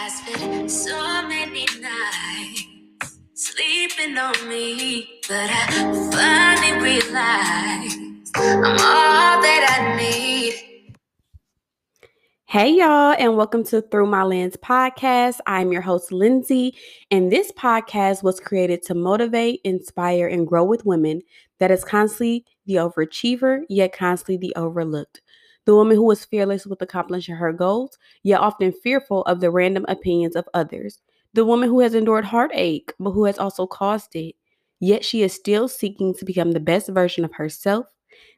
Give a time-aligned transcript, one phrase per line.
[0.00, 5.66] I spent so many nights sleeping on me, but I
[6.12, 7.98] finally realized
[8.36, 10.94] I'm all that I need.
[12.44, 15.40] Hey, y'all, and welcome to Through My Lens podcast.
[15.48, 16.76] I'm your host, Lindsay,
[17.10, 21.22] and this podcast was created to motivate, inspire, and grow with women
[21.58, 25.22] that is constantly the overachiever, yet constantly the overlooked.
[25.68, 29.84] The woman who is fearless with accomplishing her goals, yet often fearful of the random
[29.86, 31.02] opinions of others.
[31.34, 34.34] The woman who has endured heartache, but who has also caused it,
[34.80, 37.86] yet she is still seeking to become the best version of herself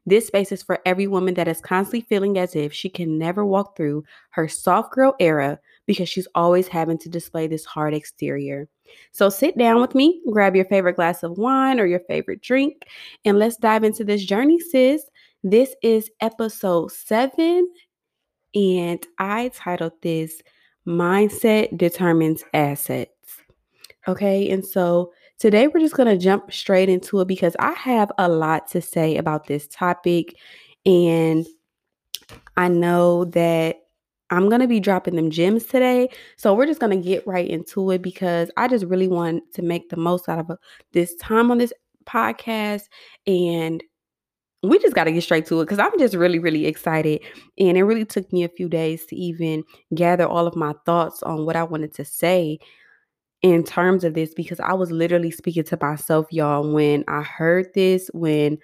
[0.07, 3.45] this space is for every woman that is constantly feeling as if she can never
[3.45, 8.69] walk through her soft girl era because she's always having to display this hard exterior.
[9.13, 12.85] So sit down with me, grab your favorite glass of wine or your favorite drink,
[13.25, 15.05] and let's dive into this journey, sis.
[15.43, 17.69] This is episode seven,
[18.55, 20.43] and I titled this
[20.87, 23.11] Mindset Determines Assets.
[24.09, 28.13] Okay, and so Today, we're just going to jump straight into it because I have
[28.19, 30.37] a lot to say about this topic.
[30.85, 31.47] And
[32.59, 33.77] I know that
[34.29, 36.11] I'm going to be dropping them gems today.
[36.37, 39.63] So we're just going to get right into it because I just really want to
[39.63, 40.57] make the most out of uh,
[40.93, 41.73] this time on this
[42.05, 42.83] podcast.
[43.27, 43.83] And
[44.63, 47.23] we just got to get straight to it because I'm just really, really excited.
[47.59, 51.23] And it really took me a few days to even gather all of my thoughts
[51.23, 52.59] on what I wanted to say
[53.43, 57.69] in terms of this because I was literally speaking to myself, y'all, when I heard
[57.75, 58.59] this, when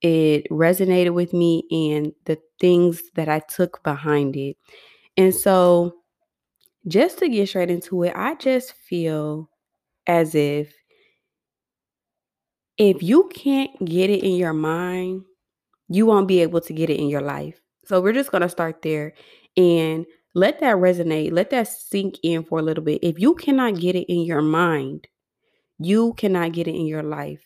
[0.00, 4.56] it resonated with me and the things that I took behind it.
[5.18, 5.94] And so,
[6.88, 9.50] just to get straight into it, I just feel
[10.06, 10.74] as if
[12.80, 15.22] if you can't get it in your mind,
[15.88, 17.60] you won't be able to get it in your life.
[17.84, 19.12] So, we're just going to start there.
[19.56, 21.32] And let that resonate.
[21.32, 23.00] Let that sink in for a little bit.
[23.02, 25.08] If you cannot get it in your mind,
[25.78, 27.40] you cannot get it in your life.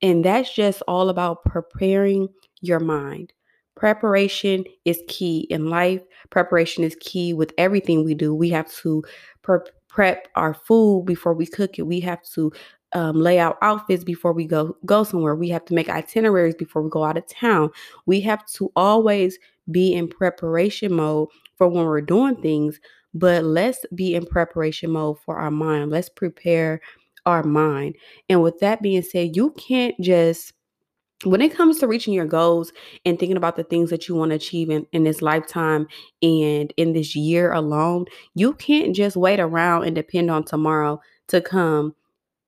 [0.00, 2.28] And that's just all about preparing
[2.60, 3.32] your mind.
[3.76, 6.02] Preparation is key in life.
[6.30, 8.34] Preparation is key with everything we do.
[8.34, 9.02] We have to
[9.42, 9.58] pre-
[9.88, 11.82] prep our food before we cook it.
[11.82, 12.52] We have to
[12.92, 15.34] um, lay out outfits before we go go somewhere.
[15.34, 17.70] We have to make itineraries before we go out of town.
[18.06, 19.38] We have to always
[19.70, 22.80] be in preparation mode for when we're doing things,
[23.14, 25.90] but let's be in preparation mode for our mind.
[25.90, 26.80] Let's prepare
[27.26, 27.96] our mind.
[28.28, 30.52] And with that being said, you can't just
[31.24, 32.72] when it comes to reaching your goals
[33.04, 35.88] and thinking about the things that you want to achieve in, in this lifetime
[36.22, 41.40] and in this year alone, you can't just wait around and depend on tomorrow to
[41.40, 41.94] come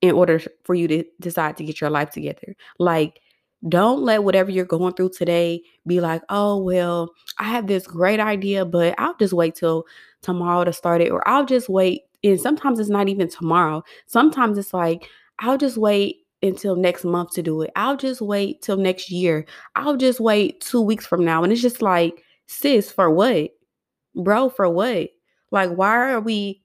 [0.02, 2.56] in order for you to decide to get your life together.
[2.78, 3.20] Like,
[3.68, 8.18] don't let whatever you're going through today be like, oh, well, I have this great
[8.18, 9.84] idea, but I'll just wait till
[10.22, 12.02] tomorrow to start it, or I'll just wait.
[12.24, 13.82] And sometimes it's not even tomorrow.
[14.06, 15.08] Sometimes it's like,
[15.40, 17.70] I'll just wait until next month to do it.
[17.76, 19.44] I'll just wait till next year.
[19.76, 21.42] I'll just wait two weeks from now.
[21.42, 23.50] And it's just like, sis, for what?
[24.14, 25.10] Bro, for what?
[25.50, 26.62] Like, why are we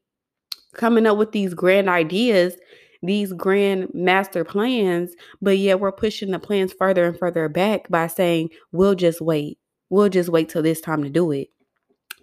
[0.74, 2.56] coming up with these grand ideas
[3.06, 8.08] these grand master plans, but yet we're pushing the plans further and further back by
[8.08, 9.58] saying, we'll just wait.
[9.90, 11.50] We'll just wait till this time to do it.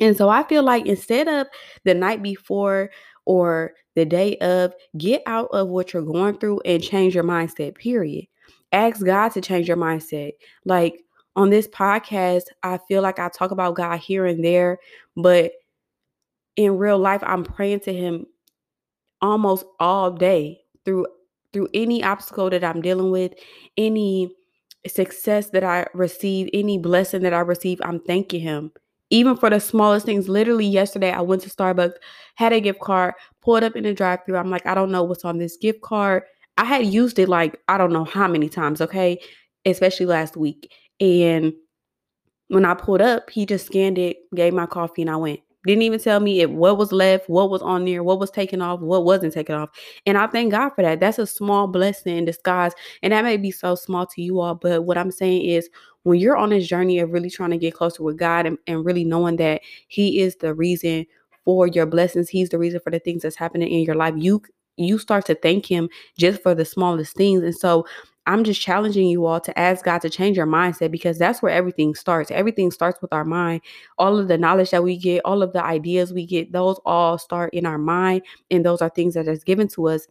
[0.00, 1.46] And so I feel like instead of
[1.84, 2.90] the night before
[3.24, 7.76] or the day of, get out of what you're going through and change your mindset,
[7.76, 8.26] period.
[8.72, 10.32] Ask God to change your mindset.
[10.64, 11.02] Like
[11.36, 14.78] on this podcast, I feel like I talk about God here and there,
[15.16, 15.52] but
[16.56, 18.26] in real life, I'm praying to Him
[19.20, 21.06] almost all day through
[21.52, 23.34] through any obstacle that I'm dealing with,
[23.76, 24.34] any
[24.86, 28.72] success that I receive, any blessing that I receive, I'm thanking him.
[29.10, 30.28] Even for the smallest things.
[30.28, 31.96] Literally yesterday I went to Starbucks,
[32.36, 34.38] had a gift card, pulled up in the drive-through.
[34.38, 36.22] I'm like, I don't know what's on this gift card.
[36.56, 39.20] I had used it like I don't know how many times, okay?
[39.66, 40.72] Especially last week.
[41.00, 41.52] And
[42.48, 45.40] when I pulled up, he just scanned it, gave my coffee, and I went.
[45.66, 48.60] Didn't even tell me if what was left, what was on there, what was taken
[48.60, 49.70] off, what wasn't taken off.
[50.06, 51.00] And I thank God for that.
[51.00, 52.72] That's a small blessing in disguise.
[53.02, 54.54] And that may be so small to you all.
[54.56, 55.70] But what I'm saying is
[56.02, 58.84] when you're on this journey of really trying to get closer with God and, and
[58.84, 61.06] really knowing that He is the reason
[61.44, 64.42] for your blessings, He's the reason for the things that's happening in your life, you
[64.76, 65.88] you start to thank him
[66.18, 67.42] just for the smallest things.
[67.42, 67.86] And so
[68.26, 71.52] I'm just challenging you all to ask God to change your mindset because that's where
[71.52, 72.30] everything starts.
[72.30, 73.62] Everything starts with our mind.
[73.98, 77.18] All of the knowledge that we get, all of the ideas we get, those all
[77.18, 78.22] start in our mind.
[78.50, 80.06] And those are things that is given to us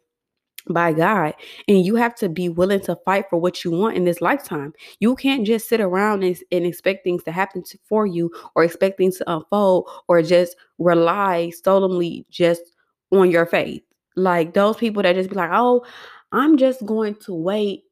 [0.70, 1.34] by God.
[1.68, 4.74] And you have to be willing to fight for what you want in this lifetime.
[5.00, 8.64] You can't just sit around and, and expect things to happen to, for you or
[8.64, 12.62] expect things to unfold or just rely solely just
[13.12, 13.82] on your faith.
[14.16, 15.86] Like those people that just be like, oh,
[16.32, 17.84] I'm just going to wait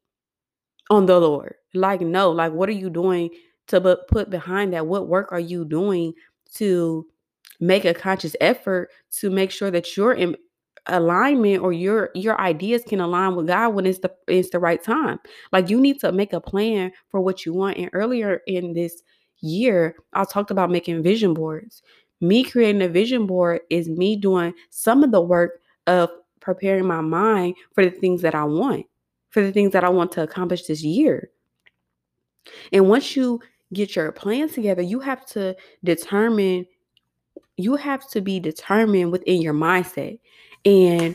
[0.90, 1.54] on the Lord.
[1.72, 3.30] Like, no, like, what are you doing
[3.68, 4.86] to put behind that?
[4.86, 6.12] What work are you doing
[6.54, 7.06] to
[7.60, 10.36] make a conscious effort to make sure that you're in
[10.86, 14.82] alignment or your your ideas can align with God when it's the it's the right
[14.82, 15.18] time.
[15.52, 17.76] Like you need to make a plan for what you want.
[17.76, 19.02] And earlier in this
[19.40, 21.82] year, I talked about making vision boards.
[22.20, 26.10] Me creating a vision board is me doing some of the work of
[26.40, 28.86] preparing my mind for the things that I want,
[29.30, 31.30] for the things that I want to accomplish this year.
[32.72, 33.40] And once you
[33.72, 36.66] get your plan together, you have to determine
[37.56, 40.18] you have to be determined within your mindset.
[40.64, 41.14] And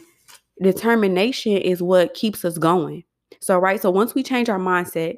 [0.62, 3.04] determination is what keeps us going.
[3.42, 5.18] So, right, so once we change our mindset,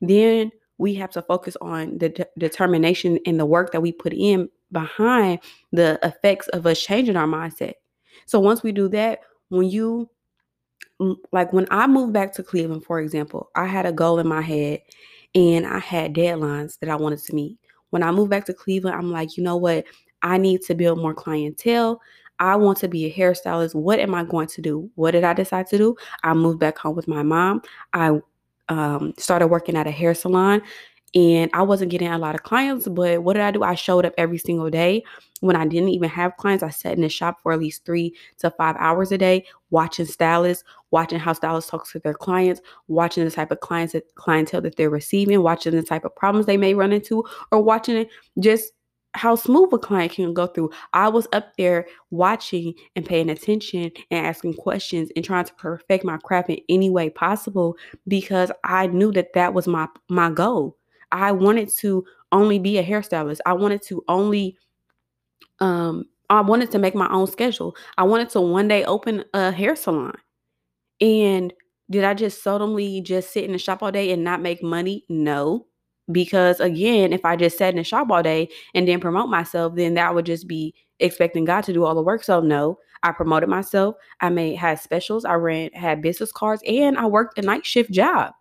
[0.00, 4.12] then we have to focus on the de- determination and the work that we put
[4.12, 5.40] in behind
[5.72, 7.74] the effects of us changing our mindset.
[8.26, 10.08] So, once we do that, when you
[11.32, 14.40] like when I moved back to Cleveland, for example, I had a goal in my
[14.40, 14.80] head
[15.34, 17.58] and I had deadlines that I wanted to meet.
[17.90, 19.84] When I moved back to Cleveland, I'm like, you know what?
[20.22, 22.00] I need to build more clientele.
[22.38, 23.74] I want to be a hairstylist.
[23.74, 24.90] What am I going to do?
[24.94, 25.96] What did I decide to do?
[26.22, 27.62] I moved back home with my mom.
[27.92, 28.20] I
[28.68, 30.62] um, started working at a hair salon
[31.14, 33.62] and I wasn't getting a lot of clients, but what did I do?
[33.62, 35.04] I showed up every single day.
[35.40, 38.14] When I didn't even have clients, I sat in the shop for at least three
[38.38, 43.24] to five hours a day, watching stylists, watching how stylists talk to their clients, watching
[43.24, 46.56] the type of clients that clientele that they're receiving, watching the type of problems they
[46.56, 48.06] may run into, or watching
[48.38, 48.72] just
[49.14, 50.70] how smooth a client can go through.
[50.94, 56.04] I was up there watching and paying attention and asking questions and trying to perfect
[56.04, 57.76] my craft in any way possible
[58.08, 60.78] because I knew that that was my my goal.
[61.12, 63.40] I wanted to only be a hairstylist.
[63.46, 64.56] I wanted to only
[65.60, 67.76] um I wanted to make my own schedule.
[67.98, 70.14] I wanted to one day open a hair salon.
[71.00, 71.52] And
[71.90, 75.04] did I just seldomly just sit in the shop all day and not make money?
[75.10, 75.66] No.
[76.10, 79.74] Because again, if I just sat in the shop all day and didn't promote myself,
[79.76, 82.24] then that would just be expecting God to do all the work.
[82.24, 83.96] So no, I promoted myself.
[84.20, 85.24] I made had specials.
[85.24, 88.32] I ran had business cards, and I worked a night shift job.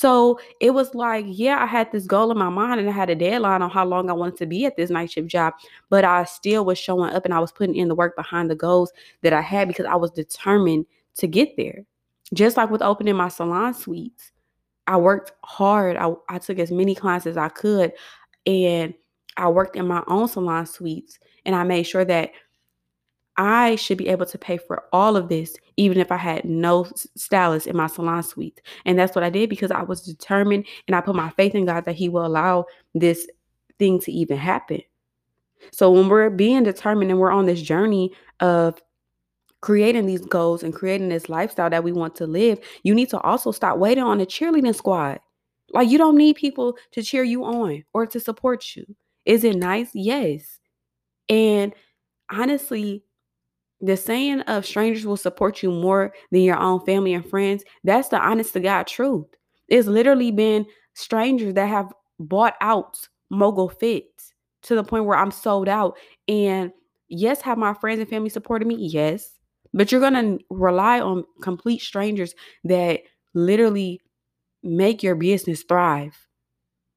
[0.00, 3.10] So it was like, yeah, I had this goal in my mind and I had
[3.10, 5.52] a deadline on how long I wanted to be at this night shift job,
[5.90, 8.54] but I still was showing up and I was putting in the work behind the
[8.54, 10.86] goals that I had because I was determined
[11.18, 11.84] to get there.
[12.32, 14.32] Just like with opening my salon suites.
[14.86, 15.98] I worked hard.
[15.98, 17.92] I, I took as many clients as I could
[18.46, 18.94] and
[19.36, 22.30] I worked in my own salon suites and I made sure that
[23.36, 26.86] I should be able to pay for all of this, even if I had no
[27.16, 28.60] stylist in my salon suite.
[28.84, 31.64] And that's what I did because I was determined and I put my faith in
[31.64, 33.26] God that He will allow this
[33.78, 34.82] thing to even happen.
[35.72, 38.80] So when we're being determined and we're on this journey of
[39.60, 43.20] creating these goals and creating this lifestyle that we want to live, you need to
[43.20, 45.20] also stop waiting on a cheerleading squad.
[45.72, 48.84] Like you don't need people to cheer you on or to support you.
[49.24, 49.90] Is it nice?
[49.94, 50.58] Yes.
[51.28, 51.74] And
[52.30, 53.04] honestly,
[53.80, 58.08] the saying of strangers will support you more than your own family and friends, that's
[58.08, 59.26] the honest to God truth.
[59.68, 65.30] It's literally been strangers that have bought out mogul fits to the point where I'm
[65.30, 65.96] sold out.
[66.28, 66.72] And
[67.08, 68.76] yes, have my friends and family supported me?
[68.76, 69.38] Yes.
[69.72, 73.00] But you're going to rely on complete strangers that
[73.34, 74.00] literally
[74.62, 76.26] make your business thrive.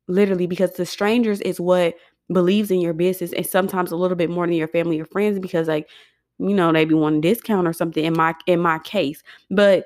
[0.07, 1.95] Literally, because the strangers is what
[2.31, 5.39] believes in your business and sometimes a little bit more than your family or friends
[5.39, 5.87] because like
[6.39, 9.85] you know they be wanting discount or something in my in my case but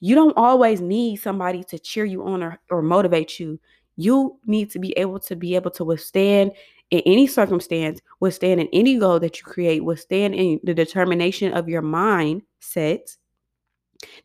[0.00, 3.58] you don't always need somebody to cheer you on or, or motivate you
[3.96, 6.52] you need to be able to be able to withstand
[6.90, 11.68] in any circumstance, withstand in any goal that you create, withstand in the determination of
[11.68, 12.40] your mind.
[12.62, 13.16] mindset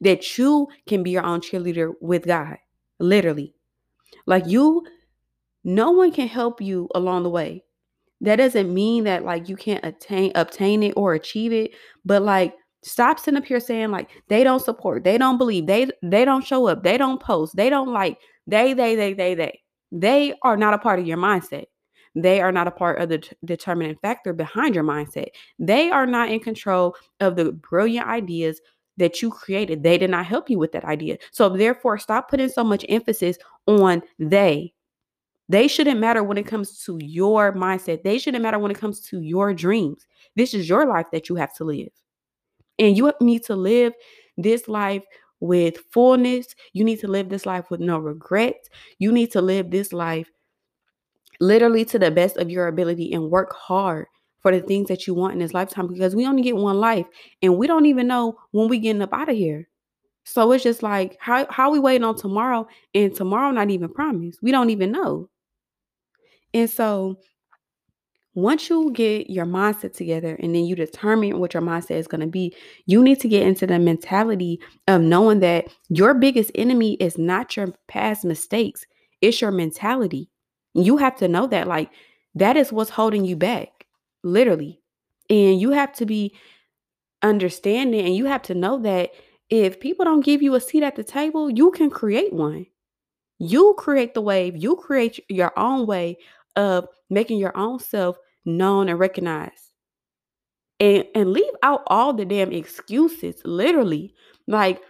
[0.01, 2.57] that you can be your own cheerleader with God.
[2.99, 3.55] Literally.
[4.25, 4.85] Like you,
[5.63, 7.63] no one can help you along the way.
[8.23, 11.71] That doesn't mean that like you can't attain obtain it or achieve it,
[12.05, 15.89] but like stop sitting up here saying like they don't support, they don't believe, they
[16.01, 19.59] they don't show up, they don't post, they don't like, they, they, they, they, they.
[19.91, 21.65] They are not a part of your mindset.
[22.15, 25.27] They are not a part of the t- determining factor behind your mindset.
[25.59, 28.59] They are not in control of the brilliant ideas
[28.97, 29.83] that you created.
[29.83, 31.17] They did not help you with that idea.
[31.31, 33.37] So, therefore, stop putting so much emphasis
[33.67, 34.73] on they.
[35.49, 38.03] They shouldn't matter when it comes to your mindset.
[38.03, 40.05] They shouldn't matter when it comes to your dreams.
[40.35, 41.89] This is your life that you have to live.
[42.79, 43.93] And you need to live
[44.37, 45.03] this life
[45.39, 46.47] with fullness.
[46.71, 48.69] You need to live this life with no regrets.
[48.97, 50.31] You need to live this life
[51.39, 54.07] literally to the best of your ability and work hard
[54.39, 57.05] for the things that you want in this lifetime because we only get one life
[57.41, 59.67] and we don't even know when we getting up out of here.
[60.25, 64.39] So it's just like how how we waiting on tomorrow and tomorrow not even promised.
[64.41, 65.29] We don't even know.
[66.53, 67.17] And so
[68.35, 72.21] once you get your mindset together and then you determine what your mindset is going
[72.21, 72.55] to be,
[72.85, 77.55] you need to get into the mentality of knowing that your biggest enemy is not
[77.55, 78.85] your past mistakes,
[79.21, 80.29] it's your mentality.
[80.73, 81.91] You have to know that, like,
[82.35, 83.85] that is what's holding you back,
[84.23, 84.81] literally.
[85.29, 86.35] And you have to be
[87.21, 89.11] understanding and you have to know that
[89.49, 92.65] if people don't give you a seat at the table, you can create one.
[93.37, 96.17] You create the wave, you create your own way
[96.55, 99.71] of making your own self known and recognized.
[100.79, 104.13] And and leave out all the damn excuses, literally.
[104.47, 104.81] Like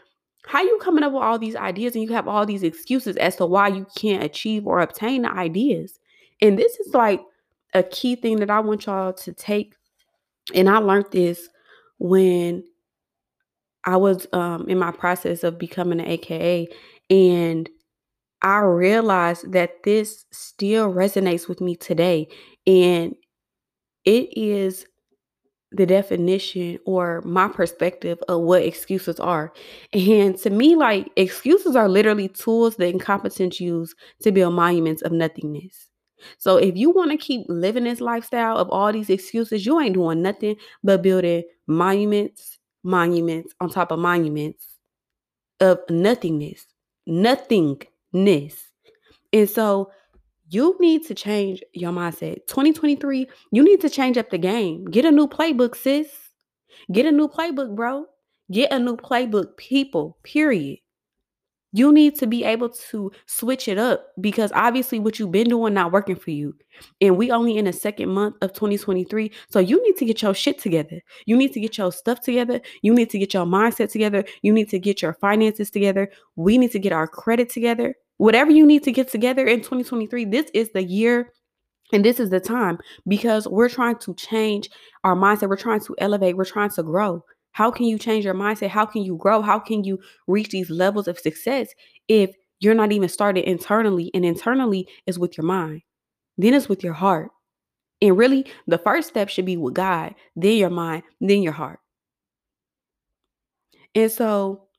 [0.45, 3.35] how you coming up with all these ideas and you have all these excuses as
[3.37, 5.99] to why you can't achieve or obtain the ideas.
[6.41, 7.21] And this is like
[7.73, 9.75] a key thing that I want y'all to take.
[10.53, 11.47] And I learned this
[11.99, 12.63] when
[13.85, 16.67] I was um, in my process of becoming an AKA,
[17.09, 17.69] and
[18.43, 22.27] I realized that this still resonates with me today.
[22.67, 23.15] And
[24.05, 24.85] it is
[25.71, 29.51] the definition or my perspective of what excuses are.
[29.93, 35.11] And to me, like excuses are literally tools that incompetents use to build monuments of
[35.11, 35.89] nothingness.
[36.37, 39.95] So if you want to keep living this lifestyle of all these excuses, you ain't
[39.95, 44.67] doing nothing but building monuments, monuments on top of monuments
[45.59, 46.67] of nothingness,
[47.07, 47.87] nothingness.
[48.13, 49.91] And so
[50.49, 52.45] you need to change your mindset.
[52.47, 54.85] 2023, you need to change up the game.
[54.85, 56.09] Get a new playbook, sis.
[56.91, 58.05] Get a new playbook, bro.
[58.51, 60.79] Get a new playbook, people, period.
[61.75, 65.73] You need to be able to switch it up because obviously what you've been doing
[65.73, 66.53] not working for you.
[67.01, 69.31] And we only in the second month of 2023.
[69.49, 71.01] So you need to get your shit together.
[71.25, 72.61] You need to get your stuff together.
[72.83, 74.23] You need to get your mindset together.
[74.43, 76.11] You need to get your finances together.
[76.35, 77.95] We need to get our credit together.
[78.23, 81.33] Whatever you need to get together in 2023, this is the year
[81.91, 84.69] and this is the time because we're trying to change
[85.03, 85.49] our mindset.
[85.49, 86.37] We're trying to elevate.
[86.37, 87.21] We're trying to grow.
[87.51, 88.69] How can you change your mindset?
[88.69, 89.41] How can you grow?
[89.41, 91.67] How can you reach these levels of success
[92.07, 94.09] if you're not even started internally?
[94.13, 95.81] And internally is with your mind,
[96.37, 97.29] then it's with your heart.
[98.01, 101.79] And really, the first step should be with God, then your mind, then your heart.
[103.93, 104.69] And so,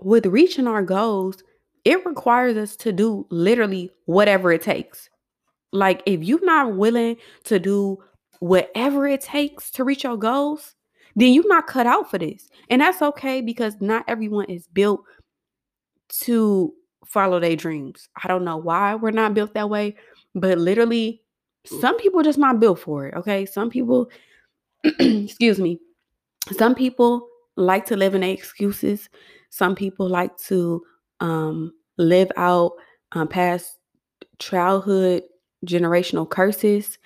[0.00, 1.42] with reaching our goals,
[1.86, 5.08] it requires us to do literally whatever it takes.
[5.72, 7.98] Like, if you're not willing to do
[8.40, 10.74] whatever it takes to reach your goals,
[11.14, 12.48] then you're not cut out for this.
[12.68, 15.00] And that's okay because not everyone is built
[16.24, 16.74] to
[17.06, 18.08] follow their dreams.
[18.20, 19.94] I don't know why we're not built that way,
[20.34, 21.22] but literally,
[21.66, 23.14] some people just not built for it.
[23.14, 23.46] Okay.
[23.46, 24.10] Some people,
[24.84, 25.78] excuse me,
[26.50, 29.08] some people like to live in their excuses.
[29.50, 30.82] Some people like to
[31.20, 32.72] um, live out
[33.12, 33.78] um, past
[34.38, 35.22] childhood
[35.66, 36.98] generational curses.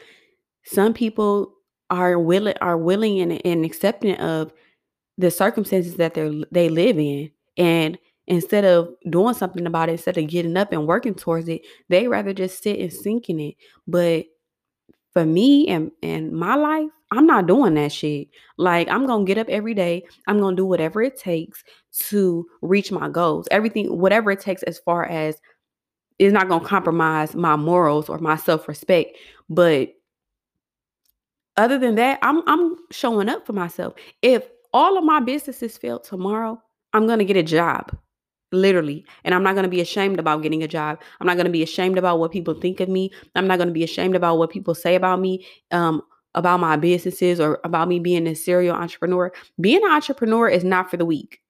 [0.65, 1.55] Some people
[1.89, 4.53] are willing are willing and, and accepting of
[5.19, 10.17] the circumstances that they they live in, and instead of doing something about it, instead
[10.17, 13.55] of getting up and working towards it, they rather just sit and sink in it.
[13.87, 14.27] But
[15.13, 18.29] for me and and my life, I'm not doing that shit.
[18.57, 20.05] Like I'm gonna get up every day.
[20.27, 21.65] I'm gonna do whatever it takes
[22.09, 23.49] to reach my goals.
[23.51, 25.41] Everything, whatever it takes, as far as
[26.19, 29.17] is not gonna compromise my morals or my self respect.
[29.49, 29.95] But
[31.57, 33.95] other than that, I'm I'm showing up for myself.
[34.23, 36.63] If all of my businesses fail tomorrow,
[36.93, 37.97] I'm gonna get a job
[38.53, 41.47] literally and i'm not going to be ashamed about getting a job i'm not going
[41.47, 44.17] to be ashamed about what people think of me i'm not going to be ashamed
[44.17, 46.03] about what people say about me um
[46.35, 49.33] about my businesses or about me being a serial entrepreneur.
[49.61, 51.41] Being an entrepreneur is not for the weak.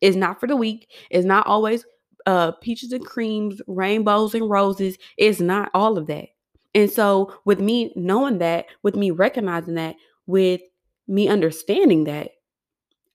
[0.00, 0.90] It's not for the weak.
[1.10, 1.84] It's not always
[2.26, 4.98] uh peaches and creams, rainbows and roses.
[5.16, 6.26] It's not all of that.
[6.74, 10.60] And so with me knowing that, with me recognizing that, with
[11.08, 12.30] me understanding that,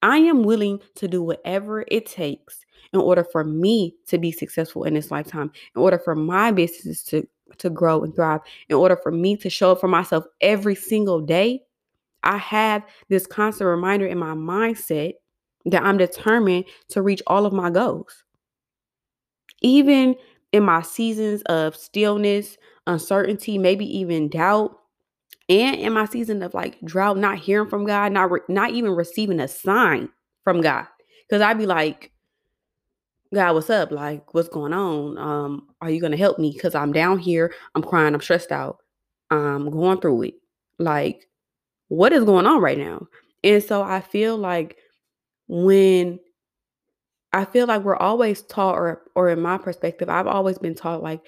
[0.02, 2.65] I am willing to do whatever it takes
[2.96, 7.04] in order for me to be successful in this lifetime, in order for my business
[7.04, 7.28] to
[7.60, 11.22] to grow and thrive, in order for me to show up for myself every single
[11.22, 11.62] day,
[12.24, 15.14] I have this constant reminder in my mindset
[15.66, 18.24] that I'm determined to reach all of my goals.
[19.62, 20.16] Even
[20.52, 24.80] in my seasons of stillness, uncertainty, maybe even doubt,
[25.50, 28.92] and in my season of like drought, not hearing from God, not re- not even
[28.92, 30.10] receiving a sign
[30.44, 30.88] from God.
[31.30, 32.12] Cause I'd be like,
[33.36, 33.92] God, what's up?
[33.92, 35.18] Like, what's going on?
[35.18, 36.52] Um, are you gonna help me?
[36.54, 38.78] Because I'm down here, I'm crying, I'm stressed out,
[39.30, 40.36] I'm going through it.
[40.80, 41.28] Like,
[41.90, 43.08] what is going on right now?
[43.44, 44.78] And so I feel like
[45.50, 46.18] when
[47.34, 51.04] I feel like we're always taught, or or in my perspective, I've always been taught
[51.04, 51.20] like,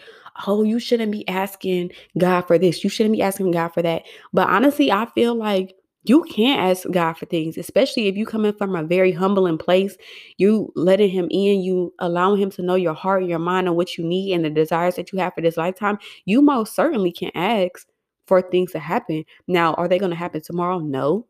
[0.48, 4.04] oh, you shouldn't be asking God for this, you shouldn't be asking God for that.
[4.32, 5.76] But honestly, I feel like
[6.08, 9.98] you can't ask God for things, especially if you coming from a very humbling place.
[10.38, 13.98] You letting Him in, you allowing Him to know your heart, your mind, and what
[13.98, 15.98] you need and the desires that you have for this lifetime.
[16.26, 17.88] You most certainly can ask
[18.28, 19.24] for things to happen.
[19.48, 20.80] Now, are they going to happen tomorrow?
[20.80, 21.26] No.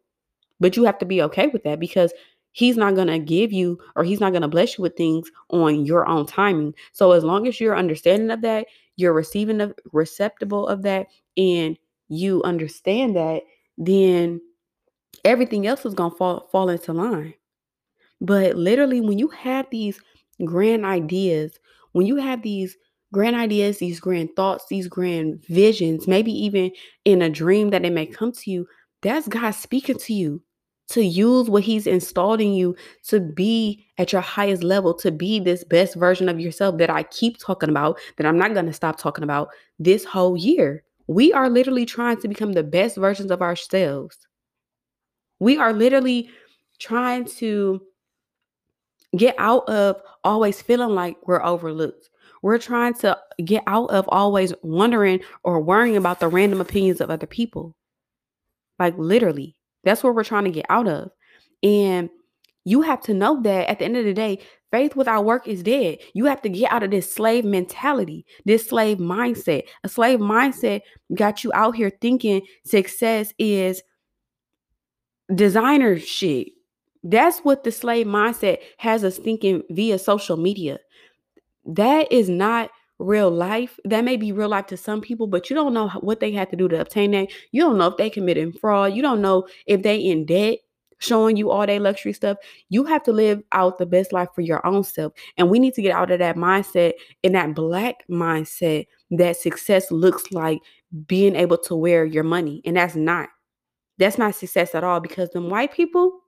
[0.60, 2.12] But you have to be okay with that because
[2.52, 5.30] he's not going to give you or he's not going to bless you with things
[5.50, 6.74] on your own timing.
[6.94, 8.66] So as long as you're understanding of that,
[8.96, 11.08] you're receiving the receptible of that
[11.38, 11.78] and
[12.10, 13.44] you understand that,
[13.78, 14.42] then
[15.28, 17.34] everything else is going to fall fall into line.
[18.20, 20.00] But literally when you have these
[20.44, 21.60] grand ideas,
[21.92, 22.76] when you have these
[23.14, 26.72] grand ideas, these grand thoughts, these grand visions, maybe even
[27.06, 28.68] in a dream that it may come to you,
[29.02, 30.42] that's God speaking to you
[30.90, 32.76] to use what he's installed in you
[33.08, 37.04] to be at your highest level, to be this best version of yourself that I
[37.04, 40.84] keep talking about, that I'm not going to stop talking about this whole year.
[41.08, 44.27] We are literally trying to become the best versions of ourselves.
[45.40, 46.30] We are literally
[46.80, 47.82] trying to
[49.16, 52.10] get out of always feeling like we're overlooked.
[52.42, 57.10] We're trying to get out of always wondering or worrying about the random opinions of
[57.10, 57.76] other people.
[58.80, 59.56] Like literally.
[59.84, 61.12] That's what we're trying to get out of.
[61.64, 62.10] And
[62.66, 64.40] you have to know that at the end of the day,
[64.72, 66.00] faith without work is dead.
[66.14, 69.64] You have to get out of this slave mentality, this slave mindset.
[69.84, 70.82] A slave mindset
[71.16, 73.82] got you out here thinking success is
[75.34, 76.50] designer shit.
[77.04, 80.80] That's what the slave mindset has us thinking via social media.
[81.66, 83.80] That is not real life.
[83.86, 86.50] That may be real life to some people, but you don't know what they had
[86.50, 87.30] to do to obtain that.
[87.52, 88.94] You don't know if they committed fraud.
[88.94, 90.60] You don't know if they in debt
[91.00, 92.38] showing you all their luxury stuff.
[92.70, 95.14] You have to live out the best life for your own self.
[95.38, 99.92] And we need to get out of that mindset and that black mindset that success
[99.92, 100.60] looks like
[101.06, 102.62] being able to wear your money.
[102.66, 103.30] And that's not.
[103.98, 106.20] That's not success at all because them white people,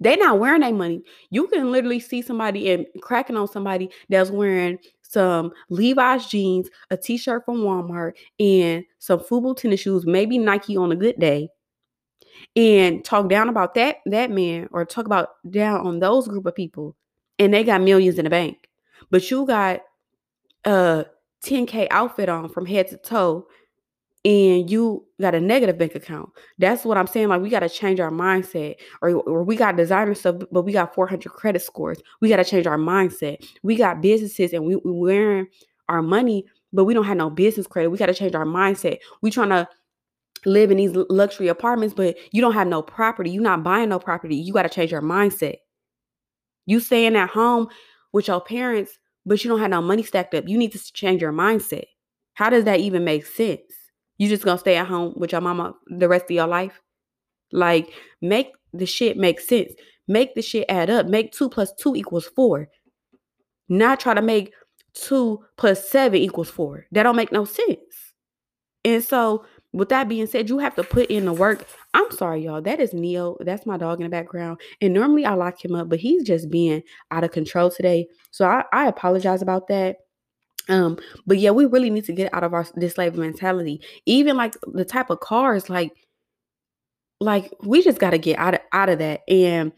[0.00, 1.02] they not wearing their money.
[1.30, 6.96] You can literally see somebody and cracking on somebody that's wearing some Levi's jeans, a
[6.96, 11.48] t-shirt from Walmart, and some FUBU tennis shoes, maybe Nike on a good day,
[12.56, 16.54] and talk down about that that man or talk about down on those group of
[16.54, 16.96] people,
[17.38, 18.68] and they got millions in the bank.
[19.10, 19.82] But you got
[20.64, 21.06] a
[21.44, 23.46] 10k outfit on from head to toe
[24.24, 26.30] and you got a negative bank account.
[26.58, 27.28] That's what I'm saying.
[27.28, 30.72] Like we got to change our mindset, or, or we got designer stuff, but we
[30.72, 32.00] got 400 credit scores.
[32.20, 33.46] We got to change our mindset.
[33.62, 35.46] We got businesses, and we we wearing
[35.88, 37.90] our money, but we don't have no business credit.
[37.90, 38.98] We got to change our mindset.
[39.20, 39.68] We trying to
[40.46, 43.30] live in these luxury apartments, but you don't have no property.
[43.30, 44.36] You're not buying no property.
[44.36, 45.56] You got to change your mindset.
[46.66, 47.68] You staying at home
[48.12, 50.48] with your parents, but you don't have no money stacked up.
[50.48, 51.84] You need to change your mindset.
[52.34, 53.60] How does that even make sense?
[54.18, 56.80] You just gonna stay at home with your mama the rest of your life?
[57.52, 59.72] Like, make the shit make sense.
[60.06, 61.06] Make the shit add up.
[61.06, 62.68] Make two plus two equals four.
[63.68, 64.52] Not try to make
[64.92, 66.86] two plus seven equals four.
[66.92, 67.78] That don't make no sense.
[68.84, 71.66] And so, with that being said, you have to put in the work.
[71.94, 72.62] I'm sorry, y'all.
[72.62, 73.36] That is Neo.
[73.40, 74.60] That's my dog in the background.
[74.80, 78.06] And normally I lock him up, but he's just being out of control today.
[78.30, 79.96] So I, I apologize about that.
[80.68, 83.80] Um, but yeah, we really need to get out of our this slave mentality.
[84.06, 85.92] Even like the type of cars, like,
[87.20, 89.22] like we just got to get out of out of that.
[89.28, 89.72] And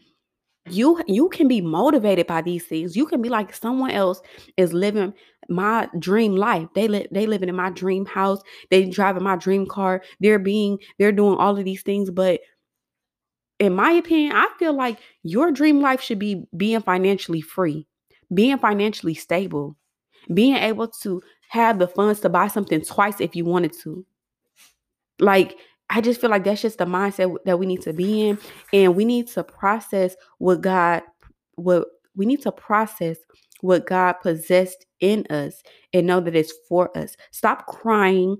[0.69, 2.95] you you can be motivated by these things.
[2.95, 4.21] You can be like someone else
[4.57, 5.13] is living
[5.49, 6.67] my dream life.
[6.75, 8.41] They live they living in my dream house.
[8.69, 10.01] They driving my dream car.
[10.19, 12.41] They're being they're doing all of these things, but
[13.59, 17.87] in my opinion, I feel like your dream life should be being financially free,
[18.31, 19.75] being financially stable
[20.33, 24.05] being able to have the funds to buy something twice if you wanted to.
[25.19, 25.57] Like,
[25.89, 28.37] I just feel like that's just the mindset that we need to be in.
[28.73, 31.03] And we need to process what God,
[31.55, 31.85] what
[32.15, 33.17] we need to process
[33.61, 35.63] what God possessed in us
[35.93, 37.15] and know that it's for us.
[37.31, 38.37] Stop crying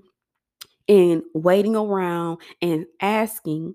[0.88, 3.74] and waiting around and asking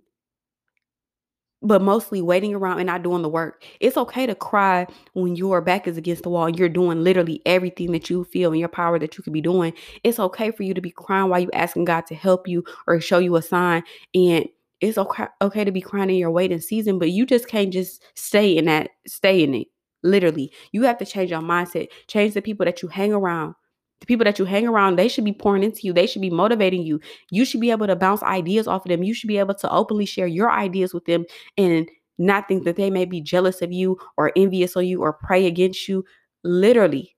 [1.64, 3.64] but mostly waiting around and not doing the work.
[3.80, 7.42] It's okay to cry when your back is against the wall and you're doing literally
[7.46, 9.74] everything that you feel in your power that you could be doing.
[10.04, 13.00] It's okay for you to be crying while you asking God to help you or
[13.00, 14.48] show you a sign and
[14.82, 18.04] it's okay, okay to be crying in your waiting season, but you just can't just
[18.16, 19.68] stay in that, stay in it.
[20.04, 23.56] Literally, you have to change your mindset, change the people that you hang around.
[24.04, 25.94] The people that you hang around, they should be pouring into you.
[25.94, 27.00] They should be motivating you.
[27.32, 29.02] You should be able to bounce ideas off of them.
[29.02, 31.24] You should be able to openly share your ideas with them
[31.58, 35.14] and not think that they may be jealous of you or envious of you or
[35.14, 36.04] pray against you.
[36.44, 37.16] Literally.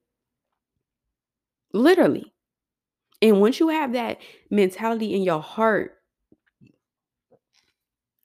[1.74, 2.32] Literally.
[3.20, 4.20] And once you have that
[4.52, 5.94] mentality in your heart,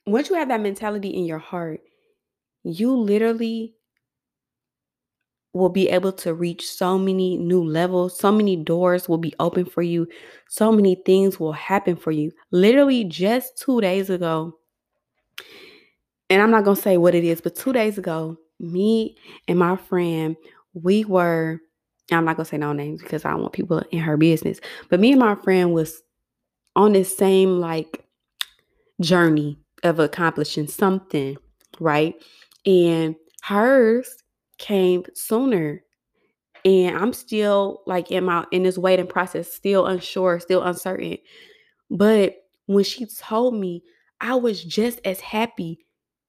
[0.07, 1.81] once you have that mentality in your heart,
[2.63, 3.75] you literally
[5.53, 8.19] will be able to reach so many new levels.
[8.19, 10.07] So many doors will be open for you.
[10.49, 12.31] So many things will happen for you.
[12.51, 14.57] Literally, just two days ago,
[16.29, 19.17] and I'm not going to say what it is, but two days ago, me
[19.49, 20.37] and my friend,
[20.75, 21.61] we were,
[22.13, 24.61] I'm not going to say no names because I don't want people in her business,
[24.89, 26.01] but me and my friend was
[26.77, 28.05] on this same like
[29.01, 31.37] journey of accomplishing something,
[31.81, 32.15] right?
[32.65, 34.23] And hers
[34.61, 35.83] came sooner.
[36.65, 41.17] And I'm still like in my in this waiting process, still unsure, still uncertain.
[41.91, 43.83] But when she told me,
[44.21, 45.85] I was just as happy,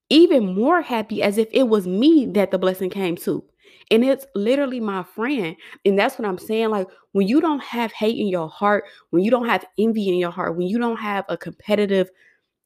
[0.09, 3.43] even more happy as if it was me that the blessing came to.
[3.91, 5.55] And it's literally my friend.
[5.83, 6.69] And that's what I'm saying.
[6.69, 10.15] Like, when you don't have hate in your heart, when you don't have envy in
[10.15, 12.09] your heart, when you don't have a competitive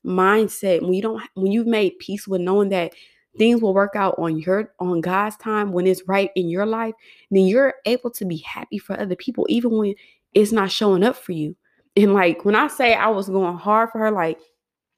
[0.06, 2.94] mindset, when you don't, when you've made peace with knowing that
[3.38, 6.94] things will work out on your on God's time when it's right in your life,
[7.32, 9.96] then you're able to be happy for other people even when
[10.34, 11.56] it's not showing up for you.
[11.96, 14.40] And like when I say I was going hard for her, like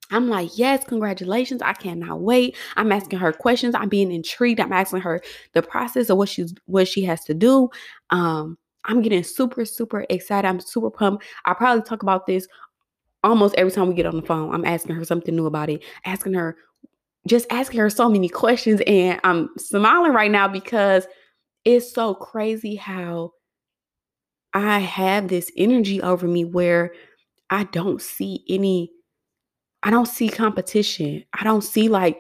[0.10, 1.62] I'm like, yes, congratulations.
[1.62, 2.56] I cannot wait.
[2.76, 3.76] I'm asking her questions.
[3.76, 4.60] I'm being intrigued.
[4.60, 5.22] I'm asking her
[5.54, 7.70] the process of what she's what she has to do.
[8.10, 10.48] Um, I'm getting super, super excited.
[10.48, 11.26] I'm super pumped.
[11.46, 12.48] I probably talk about this
[13.24, 14.54] almost every time we get on the phone.
[14.54, 16.56] I'm asking her something new about it, asking her
[17.28, 18.82] just asking her so many questions.
[18.88, 21.08] And I'm smiling right now because
[21.66, 23.32] it's so crazy how
[24.54, 26.94] I have this energy over me where
[27.50, 28.92] I don't see any,
[29.84, 31.24] I don't see competition.
[31.34, 32.20] I don't see like,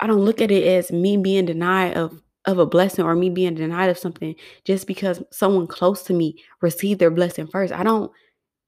[0.00, 3.28] I don't look at it as me being denied of of a blessing or me
[3.28, 4.34] being denied of something
[4.64, 7.72] just because someone close to me received their blessing first.
[7.72, 8.10] I don't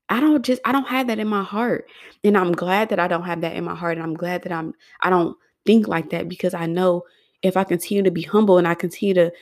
[0.09, 1.87] I don't just I don't have that in my heart.
[2.23, 4.53] And I'm glad that I don't have that in my heart and I'm glad that
[4.53, 7.05] I'm I don't think like that because I know
[7.42, 9.33] if I continue to be humble and I continue to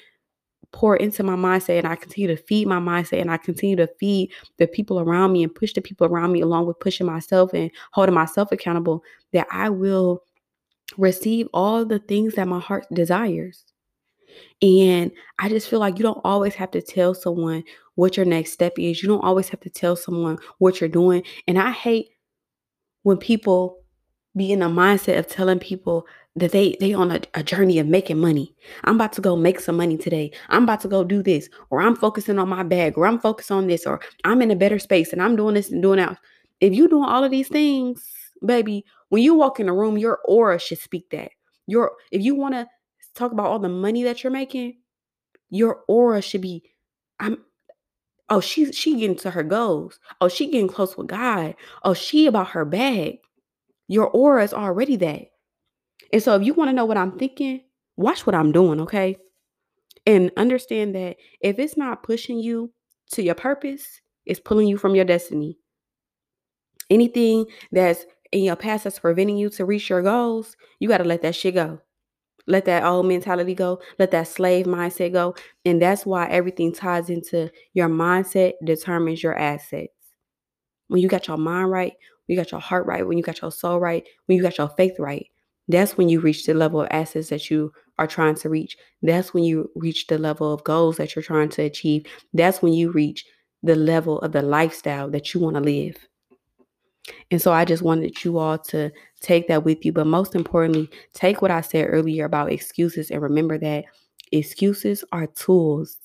[0.72, 3.88] pour into my mindset and I continue to feed my mindset and I continue to
[3.98, 7.52] feed the people around me and push the people around me along with pushing myself
[7.54, 9.02] and holding myself accountable,
[9.32, 10.22] that I will
[10.96, 13.64] receive all the things that my heart desires.
[14.62, 18.52] And I just feel like you don't always have to tell someone what your next
[18.52, 19.02] step is.
[19.02, 21.22] You don't always have to tell someone what you're doing.
[21.48, 22.10] And I hate
[23.02, 23.79] when people
[24.36, 27.86] be in a mindset of telling people that they they on a, a, journey of
[27.86, 28.54] making money.
[28.84, 30.30] I'm about to go make some money today.
[30.48, 33.50] I'm about to go do this, or I'm focusing on my bag, or I'm focused
[33.50, 36.18] on this, or I'm in a better space and I'm doing this and doing that.
[36.60, 38.04] If you doing all of these things,
[38.44, 41.32] baby, when you walk in a room, your aura should speak that.
[41.66, 42.66] Your if you want to
[43.14, 44.78] talk about all the money that you're making,
[45.48, 46.62] your aura should be,
[47.18, 47.38] I'm
[48.28, 49.98] oh, she's she getting to her goals.
[50.20, 51.56] Oh, she getting close with God.
[51.82, 53.18] Oh, she about her bag.
[53.90, 55.22] Your aura is already that.
[56.12, 57.62] And so if you want to know what I'm thinking,
[57.96, 59.16] watch what I'm doing, okay?
[60.06, 62.72] And understand that if it's not pushing you
[63.14, 65.58] to your purpose, it's pulling you from your destiny.
[66.88, 71.04] Anything that's in your past that's preventing you to reach your goals, you got to
[71.04, 71.80] let that shit go.
[72.46, 73.80] Let that old mentality go.
[73.98, 75.34] Let that slave mindset go.
[75.64, 79.92] And that's why everything ties into your mindset determines your assets.
[80.86, 81.94] When you got your mind right,
[82.30, 84.68] you got your heart right, when you got your soul right, when you got your
[84.68, 85.26] faith right,
[85.68, 88.76] that's when you reach the level of assets that you are trying to reach.
[89.02, 92.06] That's when you reach the level of goals that you're trying to achieve.
[92.32, 93.24] That's when you reach
[93.62, 95.96] the level of the lifestyle that you want to live.
[97.30, 98.90] And so I just wanted you all to
[99.20, 99.92] take that with you.
[99.92, 103.84] But most importantly, take what I said earlier about excuses and remember that
[104.32, 105.98] excuses are tools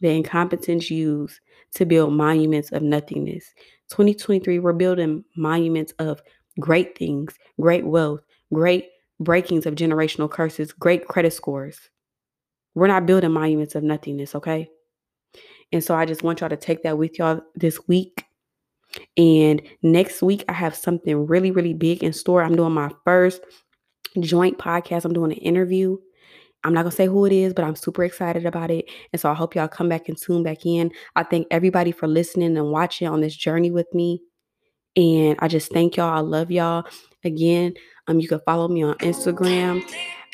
[0.00, 1.40] the incompetents use
[1.74, 3.44] to build monuments of nothingness.
[3.90, 6.22] 2023, we're building monuments of
[6.58, 8.20] great things, great wealth,
[8.52, 11.78] great breakings of generational curses, great credit scores.
[12.74, 14.68] We're not building monuments of nothingness, okay?
[15.72, 18.24] And so I just want y'all to take that with y'all this week.
[19.16, 22.42] And next week, I have something really, really big in store.
[22.42, 23.40] I'm doing my first
[24.18, 25.04] joint podcast.
[25.04, 25.96] I'm doing an interview.
[26.64, 28.86] I'm not gonna say who it is, but I'm super excited about it.
[29.12, 30.90] And so I hope y'all come back and tune back in.
[31.16, 34.20] I thank everybody for listening and watching on this journey with me.
[34.96, 36.16] And I just thank y'all.
[36.16, 36.84] I love y'all.
[37.24, 37.74] Again,
[38.08, 39.82] um, you can follow me on Instagram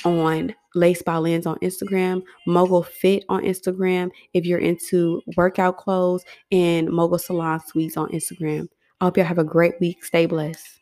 [0.05, 6.25] on Lace by Lens on Instagram, Mogul Fit on Instagram, if you're into workout clothes,
[6.53, 8.69] and Mogul Salon Suites on Instagram.
[9.01, 10.05] I hope y'all have a great week.
[10.05, 10.81] Stay blessed.